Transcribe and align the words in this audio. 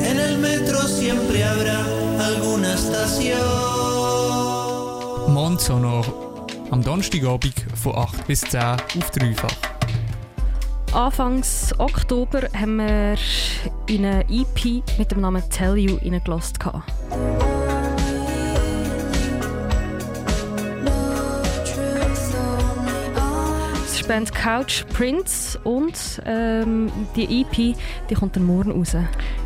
En 0.00 0.18
el 0.18 0.38
metro 0.38 0.78
siempre 0.82 1.44
habrá 1.44 1.84
alguna 2.20 2.74
estación. 2.74 3.38
Mondsonor. 5.28 6.04
Am 6.70 6.82
Donnerstagabend 6.82 7.54
von 7.74 7.94
8 7.96 8.26
bis 8.26 8.40
10 8.40 8.60
auf 8.62 9.10
dreifach. 9.10 9.72
Anfangs 10.92 11.72
Oktober 11.78 12.48
haben 12.54 12.76
wir 12.76 13.16
in 13.86 14.04
eine 14.04 14.24
EP 14.28 14.82
mit 14.98 15.10
dem 15.10 15.22
Namen 15.22 15.42
Tell 15.50 15.76
You 15.76 15.96
reingelassen. 15.96 16.58
Es 24.02 24.06
ist 24.06 24.10
die 24.10 24.14
Band 24.14 24.34
Couch 24.34 24.84
Prince 24.94 25.58
und 25.62 26.20
ähm, 26.26 26.90
die 27.14 27.42
EP 27.42 27.76
die 28.10 28.14
kommt 28.14 28.34
dann 28.34 28.44
morgen 28.44 28.72
raus. 28.72 28.96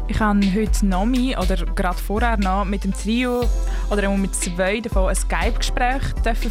Ich 0.09 0.19
habe 0.19 0.41
heute 0.55 0.87
Nomi 0.87 1.37
oder 1.37 1.57
gerade 1.75 1.99
vorher 1.99 2.39
noch 2.39 2.65
mit 2.65 2.85
dem 2.85 2.95
Trio 2.95 3.45
oder 3.91 4.09
mit 4.17 4.35
zwei 4.35 4.81
davon 4.81 5.11
ein 5.11 5.15
Skype-Gespräch 5.15 6.03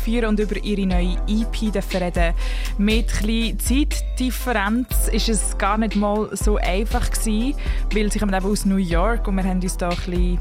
führen 0.03 0.25
und 0.25 0.39
über 0.39 0.55
ihre 0.57 0.85
neue 0.85 1.17
EP 1.27 1.73
reden. 1.93 2.35
Mit 2.77 3.11
ein 3.23 3.57
Zeitdifferenz 3.57 5.07
ist 5.11 5.29
es 5.29 5.57
gar 5.57 5.79
nicht 5.79 5.95
mal 5.95 6.29
so 6.33 6.57
einfach 6.57 7.09
gewesen, 7.09 7.55
weil 7.91 8.11
sie 8.11 8.19
kommen 8.19 8.35
eben 8.35 8.45
aus 8.45 8.65
New 8.65 8.75
York 8.75 9.27
und 9.27 9.35
wir 9.37 9.45
haben 9.45 9.61
uns 9.61 9.77
da 9.77 9.89
ein 9.89 9.95
bisschen 9.95 10.39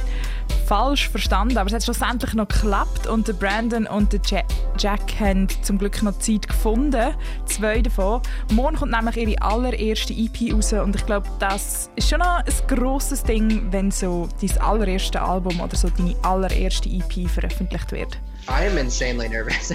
falsch 0.67 1.09
verstanden, 1.09 1.59
aber 1.59 1.69
es 1.69 1.75
hat 1.75 1.85
schlussendlich 1.85 2.35
noch 2.35 2.49
geklappt 2.49 3.07
und 3.07 3.29
der 3.29 3.35
Brandon 3.35 3.87
und 3.87 4.13
der 4.13 4.45
Jack 4.79 5.21
haben 5.21 5.49
zum 5.63 5.79
Glück 5.79 6.03
noch 6.03 6.19
Zeit 6.19 6.49
gefunden, 6.49 7.15
zwei 7.47 7.83
davon. 7.83 8.23
Morgen 8.53 8.77
kommt 8.77 8.93
nämlich 8.93 9.17
ihre 9.17 9.43
allererste 9.43 10.13
EP 10.15 10.53
raus 10.53 10.73
und 10.73 10.97
ich 10.97 11.07
glaube, 11.07 11.29
das 11.39 11.91
ist 11.97 12.09
schon 12.09 12.21
noch 12.21 12.39
ein 12.39 12.45
grosses 12.67 13.23
Ding, 13.23 13.71
wenn 13.71 13.91
so 13.91 14.29
dein 14.41 14.61
allererste 14.61 15.21
Album 15.21 15.61
oder 15.61 15.77
so 15.77 15.89
deine 15.91 16.15
allererste 16.23 16.89
EP 16.89 17.29
veröffentlicht 17.29 17.93
wird. 17.93 18.19
I 18.49 18.67
am 18.67 18.79
insanely 18.79 19.29
nervous. 19.29 19.73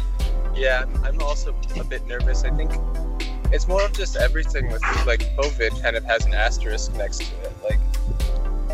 yeah, 0.56 0.84
I'm 1.04 1.20
also 1.20 1.54
a 1.78 1.84
bit 1.84 2.06
nervous. 2.06 2.44
I 2.44 2.50
think 2.50 2.70
it's 3.52 3.66
more 3.66 3.84
of 3.84 3.92
just 3.92 4.16
everything 4.16 4.70
with 4.70 4.82
like 5.06 5.24
COVID 5.36 5.82
kind 5.82 5.96
of 5.96 6.04
has 6.04 6.24
an 6.26 6.34
asterisk 6.34 6.94
next 6.96 7.18
to 7.18 7.24
it. 7.42 7.52
Like 7.62 7.80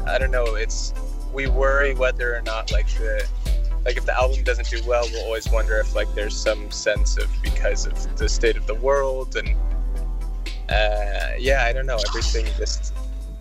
I 0.06 0.19
don't 0.19 0.30
know, 0.30 0.56
it's 0.56 0.92
we 1.33 1.47
worry 1.47 1.95
whether 1.95 2.36
or 2.36 2.42
not 2.42 2.73
like 2.73 2.89
the 2.95 3.27
like 3.84 3.97
if 3.97 4.05
the 4.05 4.14
album 4.14 4.42
doesn't 4.45 4.69
do 4.69 4.81
well, 4.86 5.06
we'll 5.11 5.25
always 5.25 5.50
wonder 5.50 5.78
if 5.78 5.95
like 5.95 6.12
there's 6.14 6.36
some 6.36 6.70
sense 6.70 7.17
of 7.17 7.31
because 7.42 7.86
of 7.86 8.17
the 8.19 8.28
state 8.28 8.56
of 8.56 8.67
the 8.67 8.75
world 8.75 9.36
and 9.36 9.56
uh, 10.70 11.34
yeah, 11.39 11.64
I 11.64 11.73
don't 11.73 11.86
know. 11.86 11.98
Everything 12.08 12.47
just 12.56 12.95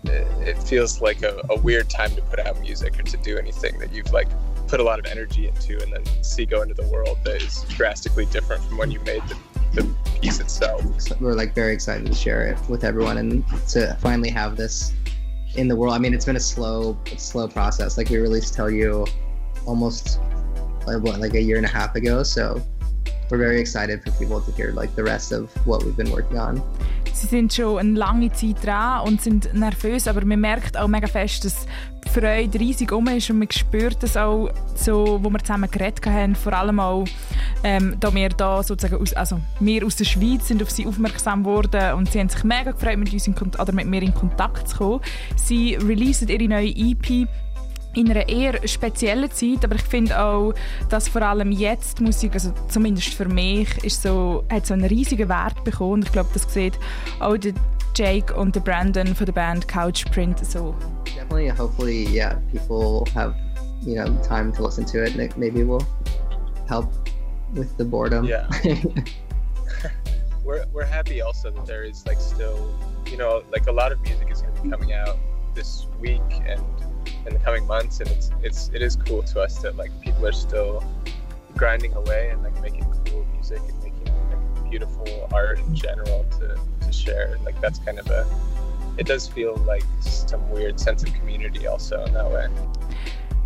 it 0.04 0.56
feels 0.62 1.00
like 1.00 1.22
a, 1.22 1.40
a 1.50 1.58
weird 1.60 1.90
time 1.90 2.10
to 2.16 2.22
put 2.22 2.38
out 2.40 2.58
music 2.60 2.98
or 2.98 3.02
to 3.02 3.16
do 3.18 3.36
anything 3.36 3.78
that 3.78 3.92
you've 3.92 4.10
like 4.12 4.28
put 4.66 4.80
a 4.80 4.82
lot 4.82 4.98
of 4.98 5.06
energy 5.06 5.48
into 5.48 5.80
and 5.82 5.92
then 5.92 6.04
see 6.22 6.46
go 6.46 6.62
into 6.62 6.74
the 6.74 6.86
world 6.88 7.18
that 7.24 7.42
is 7.42 7.64
drastically 7.68 8.24
different 8.26 8.62
from 8.64 8.78
when 8.78 8.90
you 8.90 9.00
made 9.00 9.22
the, 9.24 9.36
the 9.74 9.94
piece 10.20 10.40
itself. 10.40 10.82
So 11.00 11.16
we're 11.20 11.34
like 11.34 11.54
very 11.54 11.74
excited 11.74 12.06
to 12.06 12.14
share 12.14 12.46
it 12.46 12.58
with 12.68 12.84
everyone 12.84 13.18
and 13.18 13.44
to 13.68 13.96
finally 14.00 14.30
have 14.30 14.56
this 14.56 14.92
in 15.56 15.68
the 15.68 15.76
world. 15.76 15.94
I 15.94 15.98
mean, 15.98 16.14
it's 16.14 16.24
been 16.24 16.36
a 16.36 16.40
slow, 16.40 16.96
slow 17.16 17.48
process. 17.48 17.96
Like 17.96 18.08
we 18.08 18.18
released 18.18 18.54
Tell 18.54 18.70
You 18.70 19.06
almost 19.66 20.20
like 20.86 21.02
what, 21.02 21.20
like 21.20 21.34
a 21.34 21.42
year 21.42 21.56
and 21.56 21.66
a 21.66 21.68
half 21.68 21.94
ago. 21.94 22.22
So 22.22 22.62
we're 23.30 23.38
very 23.38 23.60
excited 23.60 24.02
for 24.02 24.10
people 24.12 24.40
to 24.40 24.52
hear 24.52 24.72
like 24.72 24.94
the 24.96 25.02
rest 25.02 25.32
of 25.32 25.50
what 25.66 25.84
we've 25.84 25.96
been 25.96 26.10
working 26.10 26.38
on. 26.38 26.62
Sie 27.12 27.26
sind 27.26 27.52
schon 27.52 27.78
eine 27.78 27.98
lange 27.98 28.32
Zeit 28.32 28.64
dran 28.64 29.06
und 29.06 29.20
sind 29.20 29.52
nervös, 29.52 30.08
aber 30.08 30.24
man 30.24 30.40
merkt 30.40 30.76
auch 30.78 30.88
mega 30.88 31.06
fest, 31.06 31.44
dass 31.44 31.66
die 32.04 32.08
Freude 32.08 32.58
riesig 32.58 32.92
um 32.92 33.06
ist 33.08 33.28
und 33.30 33.40
man 33.40 33.50
spürt 33.50 34.02
das 34.02 34.16
auch 34.16 34.50
so, 34.74 35.18
wo 35.22 35.28
wir 35.28 35.38
zusammen 35.40 35.70
geredet 35.70 36.04
haben, 36.06 36.34
vor 36.34 36.54
allem 36.54 36.80
auch, 36.80 37.04
ähm, 37.62 37.96
da 38.00 38.14
wir 38.14 38.30
da 38.30 38.62
sozusagen 38.62 39.02
aus, 39.02 39.12
also 39.12 39.38
wir 39.58 39.84
aus 39.84 39.96
der 39.96 40.04
Schweiz 40.06 40.48
sind 40.48 40.62
auf 40.62 40.70
sie 40.70 40.86
aufmerksam 40.86 41.44
worden 41.44 41.94
und 41.94 42.10
sie 42.10 42.20
haben 42.20 42.30
sich 42.30 42.42
mega 42.42 42.70
gefreut, 42.70 42.96
mit 42.96 43.12
uns 43.12 43.26
in, 43.26 43.34
oder 43.34 43.72
mit 43.72 43.86
mir 43.86 44.02
in 44.02 44.14
Kontakt 44.14 44.68
zu 44.68 44.78
kommen. 44.78 45.00
Sie 45.36 45.74
releasen 45.74 46.28
ihre 46.28 46.48
neue 46.48 46.70
EP 46.74 47.28
in 47.94 48.10
einer 48.10 48.28
eher 48.28 48.66
speziellen 48.66 49.30
Zeit, 49.30 49.64
aber 49.64 49.74
ich 49.74 49.82
finde 49.82 50.20
auch, 50.20 50.54
dass 50.88 51.08
vor 51.08 51.22
allem 51.22 51.50
jetzt 51.50 52.00
Musik, 52.00 52.34
also 52.34 52.52
zumindest 52.68 53.14
für 53.14 53.26
mich, 53.26 53.84
ist 53.84 54.02
so, 54.02 54.44
hat 54.50 54.66
so 54.66 54.74
einen 54.74 54.84
riesigen 54.84 55.28
Wert 55.28 55.62
bekommen. 55.64 56.02
Ich 56.02 56.12
glaube, 56.12 56.30
das 56.32 56.52
sieht 56.52 56.78
auch 57.18 57.36
der 57.36 57.54
Jake 57.94 58.34
und 58.34 58.54
der 58.54 58.60
Brandon 58.60 59.14
von 59.14 59.26
der 59.26 59.32
Band 59.32 59.66
Couchprint 59.66 60.38
so. 60.44 60.74
Definitely, 61.04 61.48
hopefully, 61.48 62.06
yeah, 62.08 62.36
people 62.52 63.04
have 63.14 63.34
you 63.82 63.96
know 63.96 64.06
time 64.22 64.52
to 64.52 64.64
listen 64.64 64.86
to 64.86 65.04
it. 65.04 65.16
Maybe 65.36 65.64
will 65.64 65.84
help 66.68 66.88
with 67.54 67.76
the 67.78 67.84
boredom. 67.84 68.24
Yeah. 68.24 68.48
we're 70.44 70.64
we're 70.72 70.84
happy 70.84 71.20
also 71.20 71.50
that 71.50 71.66
there 71.66 71.82
is 71.82 72.06
like 72.06 72.20
still, 72.20 72.72
you 73.06 73.16
know, 73.16 73.42
like 73.50 73.66
a 73.66 73.72
lot 73.72 73.90
of 73.92 74.00
music 74.02 74.30
is 74.30 74.40
going 74.40 74.54
to 74.54 74.62
be 74.62 74.70
coming 74.70 74.92
out 74.92 75.16
this 75.54 75.86
week 76.00 76.22
and 76.46 76.62
in 77.26 77.32
the 77.34 77.38
coming 77.40 77.66
months, 77.66 78.00
and 78.00 78.08
it's 78.10 78.30
it's 78.42 78.70
it 78.72 78.82
is 78.82 78.96
cool 78.96 79.22
to 79.22 79.40
us 79.40 79.58
that 79.62 79.76
like 79.76 79.90
people 80.00 80.26
are 80.26 80.32
still 80.32 80.84
grinding 81.56 81.92
away 81.94 82.30
and 82.30 82.42
like 82.42 82.60
making 82.62 82.84
cool 83.06 83.26
music 83.34 83.60
and 83.68 83.82
making 83.82 84.04
like, 84.04 84.70
beautiful 84.70 85.28
art 85.32 85.58
in 85.58 85.74
general 85.74 86.24
to 86.38 86.58
to 86.86 86.92
share. 86.92 87.36
Like 87.44 87.60
that's 87.60 87.78
kind 87.78 87.98
of 87.98 88.08
a 88.08 88.26
it 88.98 89.06
does 89.06 89.26
feel 89.26 89.56
like 89.66 89.84
some 90.00 90.48
weird 90.50 90.78
sense 90.78 91.02
of 91.02 91.12
community 91.14 91.66
also 91.66 92.04
in 92.04 92.12
that 92.14 92.30
way. 92.30 92.48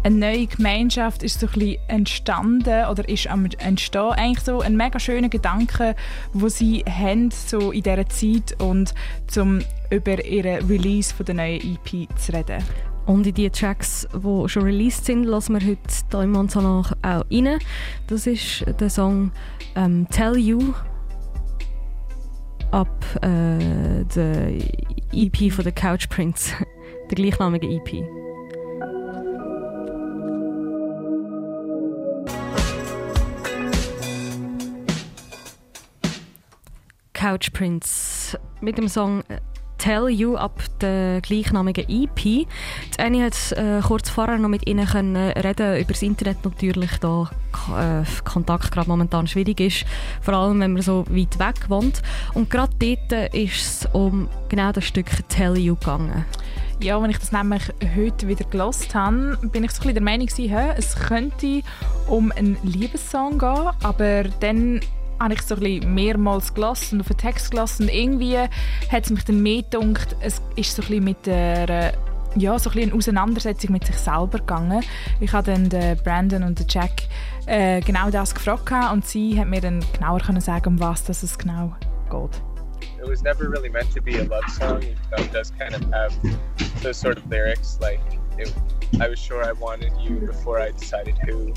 eine 0.04 0.16
neue 0.16 0.46
Gemeinschaft 0.46 1.22
ist 1.22 1.40
so 1.40 1.46
ein 1.46 1.52
bisschen 1.52 1.78
entstanden 1.88 2.86
oder 2.90 3.08
ist 3.08 3.26
am 3.26 3.48
entstehen. 3.58 4.12
Eigentlich 4.12 4.44
so 4.44 4.60
ein 4.60 4.76
mega 4.76 5.00
schöner 5.00 5.30
Gedanke, 5.30 5.96
wo 6.34 6.48
sie 6.48 6.84
haben 6.86 7.30
so 7.30 7.72
in 7.72 7.82
dieser 7.82 8.06
Zeit 8.08 8.60
und 8.60 8.94
zum 9.26 9.60
über 9.90 10.22
ihren 10.22 10.66
Release 10.66 11.14
von 11.14 11.24
der 11.24 11.34
neuen 11.36 11.60
EP 11.60 12.08
zu 12.18 12.32
reden. 12.32 12.62
Und 13.06 13.26
in 13.26 13.34
die 13.34 13.50
Tracks, 13.50 14.08
die 14.14 14.48
schon 14.48 14.62
released 14.62 15.04
sind, 15.04 15.24
lassen 15.24 15.54
wir 15.54 15.66
heute 15.66 15.80
hier 16.10 16.20
im 16.22 16.32
Monsanach 16.32 16.92
auch 17.02 17.24
rein. 17.30 17.58
Das 18.06 18.26
ist 18.26 18.64
der 18.80 18.88
Song 18.88 19.30
ähm, 19.76 20.06
Tell 20.10 20.36
You 20.38 20.72
ab 22.70 23.04
äh, 23.22 24.04
der 24.16 24.52
EP 25.12 25.52
von 25.52 25.64
der 25.64 25.72
Couch 25.72 26.08
Prince, 26.08 26.54
der 27.10 27.14
gleichnamigen 27.14 27.70
EP. 27.70 28.04
Couch 37.12 37.52
Prince 37.52 38.38
mit 38.60 38.76
dem 38.76 38.88
Song 38.88 39.22
Tell 39.84 40.08
You 40.08 40.36
ab 40.36 40.62
der 40.80 41.20
gleichnamigen 41.20 41.84
EP. 41.86 42.16
Die 42.16 42.46
Annie 42.96 43.22
hat 43.22 43.52
äh, 43.52 43.82
kurz 43.82 44.08
vorher 44.08 44.38
noch 44.38 44.48
mit 44.48 44.66
ihnen 44.66 44.86
können 44.86 45.14
reden 45.32 45.76
über 45.78 45.92
das 45.92 46.00
Internet 46.00 46.42
natürlich, 46.42 46.90
da 47.00 47.30
äh, 47.68 48.02
Kontakt 48.24 48.72
gerade 48.72 48.88
momentan 48.88 49.26
schwierig 49.26 49.60
ist, 49.60 49.84
vor 50.22 50.32
allem 50.32 50.60
wenn 50.60 50.72
man 50.72 50.80
so 50.80 51.04
weit 51.10 51.38
weg 51.38 51.68
wohnt. 51.68 52.00
Und 52.32 52.48
gerade 52.48 52.72
dort 52.78 53.34
ist 53.34 53.82
es 53.84 53.88
um 53.92 54.26
genau 54.48 54.72
das 54.72 54.86
Stück 54.86 55.10
Tell 55.28 55.58
You 55.58 55.74
gegangen. 55.74 56.24
Ja, 56.80 57.02
wenn 57.02 57.10
ich 57.10 57.18
das 57.18 57.32
nämlich 57.32 57.64
heute 57.94 58.26
wieder 58.26 58.46
gelost 58.46 58.94
habe, 58.94 59.38
bin 59.52 59.64
ich 59.64 59.72
so 59.72 59.82
ein 59.82 59.92
bisschen 59.92 59.94
der 59.96 60.02
Meinung, 60.02 60.28
es 60.78 60.96
könnte 60.96 61.60
um 62.06 62.32
einen 62.32 62.56
Liebessong 62.62 63.38
gehen, 63.38 63.68
aber 63.82 64.22
dann 64.40 64.80
habe 65.24 65.34
ich 65.34 65.42
so 65.42 65.56
ein 65.56 65.94
mehrmals 65.94 66.54
gelassen 66.54 67.00
auf 67.00 67.08
den 67.08 67.16
Text 67.16 67.50
gelassen. 67.50 67.88
Irgendwie 67.88 68.38
hat 68.38 69.04
es 69.04 69.10
mich 69.10 69.24
dann 69.24 69.42
mehr 69.42 69.62
gedacht, 69.62 70.16
es 70.20 70.40
ist 70.56 70.76
so 70.76 70.82
ein 70.82 71.02
mit 71.02 71.26
der 71.26 71.94
ja, 72.36 72.58
so 72.58 72.70
ein 72.70 72.78
eine 72.78 72.94
Auseinandersetzung 72.94 73.72
mit 73.72 73.86
sich 73.86 73.96
selber 73.96 74.38
gegangen. 74.38 74.82
Ich 75.20 75.32
habe 75.32 75.52
dann 75.52 75.68
den 75.68 75.96
Brandon 75.98 76.42
und 76.42 76.58
den 76.58 76.66
Jack 76.68 77.02
äh, 77.46 77.80
genau 77.80 78.10
das 78.10 78.34
gefragt 78.34 78.72
und 78.92 79.06
sie 79.06 79.38
hat 79.38 79.48
mir 79.48 79.60
dann 79.60 79.84
genauer 79.92 80.20
können 80.20 80.40
sagen, 80.40 80.66
um 80.66 80.80
was 80.80 81.04
das 81.04 81.22
es 81.22 81.38
genau 81.38 81.74
geht. 82.10 82.42
It 82.98 83.08
was 83.08 83.22
never 83.22 83.48
really 83.48 83.68
meant 83.68 83.94
to 83.94 84.02
be 84.02 84.18
a 84.18 84.24
love 84.24 84.48
song. 84.48 84.82
It 84.82 85.32
does 85.32 85.52
kind 85.58 85.74
of 85.74 85.82
have 85.92 86.12
those 86.82 86.98
sort 86.98 87.18
of 87.18 87.26
lyrics. 87.30 87.78
Like, 87.80 88.00
it, 88.38 88.52
I 89.00 89.08
was 89.08 89.18
sure 89.18 89.44
I 89.44 89.52
wanted 89.52 89.92
you 90.00 90.26
before 90.26 90.58
I 90.58 90.72
decided 90.72 91.16
who, 91.26 91.52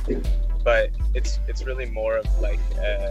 but 0.64 0.90
it's 1.14 1.40
it's 1.48 1.66
really 1.66 1.90
more 1.90 2.18
of 2.18 2.26
like. 2.42 2.60
Uh, 2.78 3.08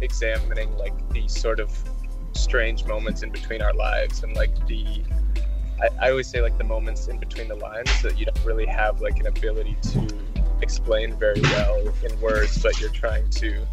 examining 0.00 0.76
like 0.76 0.94
these 1.10 1.38
sort 1.38 1.60
of 1.60 1.70
strange 2.32 2.84
moments 2.84 3.22
in 3.22 3.30
between 3.30 3.62
our 3.62 3.74
lives 3.74 4.22
and 4.22 4.34
like 4.36 4.54
the 4.66 5.02
I, 5.80 6.06
I, 6.06 6.10
always 6.10 6.28
say 6.28 6.40
like 6.40 6.58
the 6.58 6.64
moments 6.64 7.08
in 7.08 7.18
between 7.18 7.48
the 7.48 7.54
lines 7.54 8.02
that 8.02 8.18
you 8.18 8.26
don't 8.26 8.44
really 8.44 8.66
have 8.66 9.00
like 9.00 9.18
an 9.20 9.26
ability 9.26 9.76
to 9.82 10.08
explain 10.60 11.14
very 11.14 11.40
well 11.40 11.78
in 12.02 12.20
words 12.20 12.62
but 12.62 12.80
you're 12.80 12.90
trying 12.90 13.28
to 13.30 13.66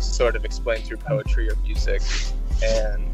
sort 0.00 0.36
of 0.36 0.44
explain 0.44 0.82
through 0.82 0.98
poetry 0.98 1.48
or 1.48 1.56
music, 1.56 2.02
and 2.62 3.04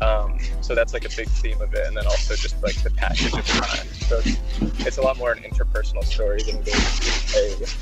um, 0.00 0.38
so 0.60 0.74
that's 0.74 0.92
like 0.92 1.04
a 1.04 1.16
big 1.16 1.28
theme 1.28 1.60
of 1.60 1.72
it. 1.74 1.86
And 1.86 1.96
then 1.96 2.06
also 2.06 2.34
just 2.34 2.62
like 2.62 2.80
the 2.82 2.90
passage 2.90 3.32
of 3.32 3.46
time. 3.46 3.86
So 3.86 4.20
it's, 4.24 4.86
it's 4.86 4.98
a 4.98 5.02
lot 5.02 5.16
more 5.18 5.32
an 5.32 5.42
interpersonal 5.42 6.04
story 6.04 6.42
than 6.42 6.56
it 6.60 6.68
is 6.68 7.76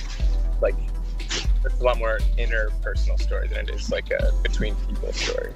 a 0.60 0.62
like 0.62 0.76
it's 1.64 1.80
a 1.80 1.84
lot 1.84 1.98
more 1.98 2.18
interpersonal 2.38 3.20
story 3.20 3.48
than 3.48 3.68
it 3.68 3.74
is 3.74 3.90
like 3.90 4.10
a 4.10 4.32
between 4.42 4.74
people 4.86 5.12
story. 5.12 5.50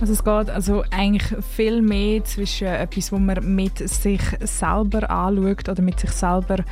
Also 0.00 0.12
es 0.12 0.24
geht 0.24 0.50
also 0.50 0.84
eigentlich 0.90 1.24
viel 1.54 1.80
mehr 1.80 2.24
zwischen 2.24 2.66
etwas, 2.66 3.12
wo 3.12 3.18
man 3.18 3.54
mit 3.54 3.78
sich 3.78 4.20
selber 4.40 5.08
anschaut 5.08 5.68
oder 5.68 5.82
mit 5.82 6.00
sich 6.00 6.10
selber 6.10 6.64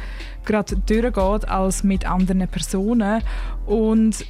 gerade 0.45 0.77
durchgeht, 0.77 1.49
als 1.49 1.85
mit 1.85 2.05
anderen 2.05 2.49
Personen. 2.49 3.23
Und 3.65 4.27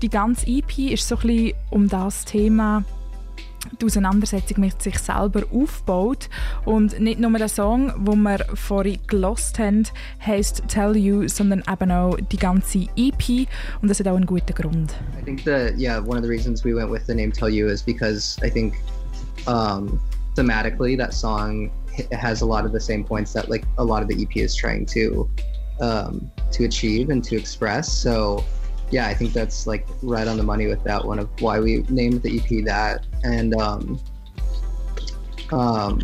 die 0.00 0.08
ganze 0.08 0.46
EP 0.46 0.78
ist 0.92 1.06
so 1.06 1.16
ein 1.16 1.20
bisschen 1.20 1.52
um 1.70 1.88
das 1.88 2.24
Thema 2.24 2.82
die 3.80 3.84
Auseinandersetzung 3.84 4.60
mit 4.60 4.80
sich 4.82 4.98
selber 4.98 5.42
aufbaut. 5.52 6.28
Und 6.64 6.98
nicht 7.00 7.20
nur 7.20 7.30
der 7.32 7.48
Song, 7.48 7.92
wo 7.98 8.14
wir 8.14 8.38
vorhin 8.54 8.98
gelost 9.06 9.58
haben, 9.58 9.84
heißt 10.24 10.62
Tell 10.68 10.96
You, 10.96 11.28
sondern 11.28 11.62
eben 11.70 11.90
auch 11.90 12.16
die 12.30 12.36
ganze 12.36 12.86
EP. 12.96 13.46
Und 13.80 13.88
das 13.88 14.00
hat 14.00 14.08
auch 14.08 14.16
einen 14.16 14.26
guten 14.26 14.54
Grund. 14.54 14.94
I 15.18 15.24
think 15.24 15.44
that 15.44 15.78
yeah, 15.78 16.00
one 16.00 16.16
of 16.16 16.22
the 16.22 16.30
reasons 16.30 16.64
we 16.64 16.74
went 16.74 16.90
with 16.90 17.06
the 17.06 17.14
name 17.14 17.32
Tell 17.32 17.48
You 17.48 17.68
is 17.68 17.82
because 17.82 18.38
I 18.42 18.50
think 18.50 18.74
um, 19.46 20.00
thematically 20.36 20.96
that 20.96 21.12
song 21.12 21.70
has 22.12 22.42
a 22.42 22.46
lot 22.46 22.64
of 22.64 22.72
the 22.72 22.80
same 22.80 23.04
points 23.04 23.32
that 23.32 23.48
like 23.48 23.64
a 23.78 23.84
lot 23.84 24.02
of 24.02 24.08
the 24.08 24.22
EP 24.22 24.36
is 24.36 24.54
trying 24.54 24.86
to 24.86 25.28
um, 25.80 26.30
to 26.52 26.64
achieve 26.64 27.10
and 27.10 27.24
to 27.24 27.36
express. 27.36 27.90
So 27.90 28.44
yeah, 28.90 29.06
I 29.06 29.14
think 29.14 29.32
that's 29.32 29.66
like 29.66 29.86
right 30.02 30.26
on 30.26 30.36
the 30.36 30.42
money 30.42 30.66
with 30.66 30.82
that 30.84 31.04
one 31.04 31.18
of 31.18 31.28
why 31.40 31.60
we 31.60 31.84
named 31.88 32.22
the 32.22 32.38
EP 32.38 32.64
that. 32.64 33.06
And 33.22 33.54
um, 33.54 34.00
um, 35.52 36.00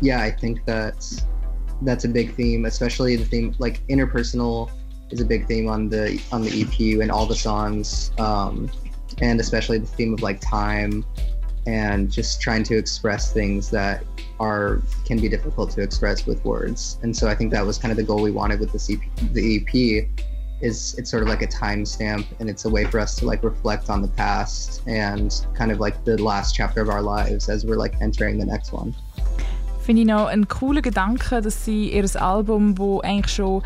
yeah, 0.00 0.20
I 0.22 0.30
think 0.30 0.64
that's 0.64 1.26
that's 1.82 2.04
a 2.04 2.08
big 2.08 2.34
theme, 2.34 2.64
especially 2.64 3.16
the 3.16 3.24
theme 3.24 3.54
like 3.58 3.86
interpersonal 3.86 4.70
is 5.10 5.20
a 5.20 5.24
big 5.24 5.46
theme 5.46 5.68
on 5.68 5.88
the 5.88 6.20
on 6.32 6.42
the 6.42 6.62
EP 6.62 7.00
and 7.00 7.10
all 7.10 7.26
the 7.26 7.36
songs, 7.36 8.10
um, 8.18 8.70
and 9.20 9.40
especially 9.40 9.78
the 9.78 9.86
theme 9.86 10.14
of 10.14 10.22
like 10.22 10.40
time 10.40 11.04
and 11.66 12.10
just 12.10 12.40
trying 12.40 12.64
to 12.64 12.76
express 12.76 13.32
things 13.32 13.70
that 13.70 14.02
are 14.40 14.80
can 15.04 15.20
be 15.20 15.28
difficult 15.28 15.70
to 15.70 15.82
express 15.82 16.26
with 16.26 16.44
words. 16.44 16.98
And 17.02 17.14
so 17.16 17.28
I 17.28 17.34
think 17.34 17.52
that 17.52 17.64
was 17.64 17.78
kind 17.78 17.92
of 17.92 17.96
the 17.96 18.02
goal 18.02 18.22
we 18.22 18.30
wanted 18.30 18.58
with 18.60 18.72
this 18.72 18.90
EP, 18.90 18.98
the 19.32 19.56
EP 19.58 20.08
is 20.60 20.94
it's 20.98 21.10
sort 21.10 21.22
of 21.22 21.28
like 21.28 21.42
a 21.42 21.46
timestamp 21.46 22.26
and 22.38 22.48
it's 22.48 22.64
a 22.64 22.70
way 22.70 22.84
for 22.84 23.00
us 23.00 23.16
to 23.16 23.26
like 23.26 23.42
reflect 23.42 23.88
on 23.90 24.02
the 24.02 24.08
past 24.08 24.82
and 24.86 25.46
kind 25.54 25.72
of 25.72 25.80
like 25.80 26.04
the 26.04 26.20
last 26.22 26.54
chapter 26.54 26.80
of 26.80 26.88
our 26.88 27.02
lives 27.02 27.48
as 27.48 27.64
we're 27.64 27.76
like 27.76 27.94
entering 28.00 28.38
the 28.38 28.46
next 28.46 28.72
one. 28.72 28.94
Finde 29.80 30.02
ich 30.02 30.08
noch 30.08 30.26
einen 30.26 30.46
coolen 30.46 30.82
Gedanke, 30.82 31.40
dass 31.40 31.64
sie 31.64 31.92
ihr 31.92 32.04
Album, 32.20 32.76
wo 32.78 33.00
eigentlich 33.00 33.34
schon 33.34 33.62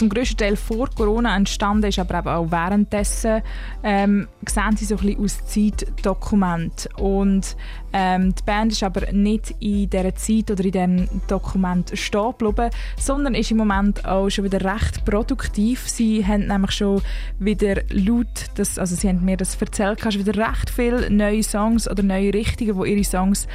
zum 0.00 0.08
grössten 0.08 0.38
Teil 0.38 0.56
vor 0.56 0.88
Corona 0.88 1.36
entstanden 1.36 1.90
ist, 1.90 1.98
aber 1.98 2.20
eben 2.20 2.28
auch 2.28 2.50
währenddessen, 2.50 3.42
ähm, 3.84 4.28
sehen 4.48 4.76
sie 4.76 4.86
so 4.86 4.96
ein 4.96 5.06
bisschen 5.06 5.22
aus 5.22 5.44
Zeitdokument. 5.44 6.88
Und 6.96 7.54
ähm, 7.92 8.34
die 8.34 8.42
Band 8.42 8.72
ist 8.72 8.82
aber 8.82 9.12
nicht 9.12 9.54
in 9.60 9.90
dieser 9.90 10.14
Zeit 10.14 10.50
oder 10.50 10.64
in 10.64 10.72
diesem 10.72 11.08
Dokument 11.28 11.92
stehen 11.94 12.32
geblieben, 12.38 12.70
sondern 12.98 13.34
ist 13.34 13.50
im 13.50 13.58
Moment 13.58 14.06
auch 14.06 14.30
schon 14.30 14.44
wieder 14.44 14.64
recht 14.64 15.04
produktiv. 15.04 15.86
Sie 15.86 16.24
haben 16.26 16.46
nämlich 16.46 16.70
schon 16.70 17.02
wieder 17.38 17.82
laut, 17.90 18.46
das, 18.54 18.78
also 18.78 18.96
sie 18.96 19.08
haben 19.08 19.22
mir 19.22 19.36
das 19.36 19.60
erzählt, 19.60 20.00
schon 20.00 20.24
wieder 20.24 20.48
recht 20.48 20.70
viele 20.70 21.10
neue 21.10 21.42
Songs 21.42 21.90
oder 21.90 22.02
neue 22.02 22.32
Richtungen, 22.32 22.76
wo 22.76 22.84
ihre 22.84 23.04
Songs 23.04 23.46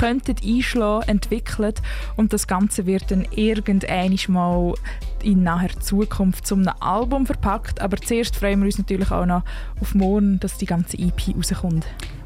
könnten 0.00 0.36
einschlagen, 0.44 1.08
entwickelt 1.08 1.80
und 2.16 2.34
das 2.34 2.46
Ganze 2.46 2.84
wird 2.84 3.10
dann 3.10 3.26
irgendwann 3.30 4.18
mal 4.28 4.74
in 5.22 5.42
naher 5.42 5.70
Zukunft 6.00 6.46
zum 6.46 6.66
Album 6.80 7.26
verpackt. 7.26 7.80
Aber 7.80 7.96
zuerst 7.96 8.36
freuen 8.36 8.60
wir 8.60 8.66
uns 8.66 8.78
natürlich 8.78 9.10
auch 9.10 9.26
noch 9.26 9.42
auf 9.80 9.94
morgen, 9.94 10.40
dass 10.40 10.58
die 10.58 10.66
ganze 10.66 10.98
EP 10.98 11.34
rauskommt. 11.36 11.86